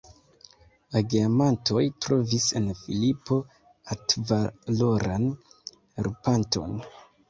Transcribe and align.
La 0.95 1.03
geamantoj 1.13 1.83
trovis 2.07 2.49
en 2.63 2.67
Filipo 2.81 3.39
altvaloran 3.95 5.33
helpanton. 5.57 6.87